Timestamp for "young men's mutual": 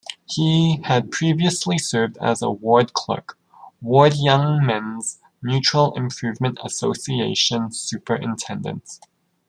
4.15-5.93